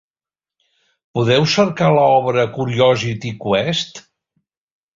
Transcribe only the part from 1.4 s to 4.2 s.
cercar l'obra Curiosity Quest?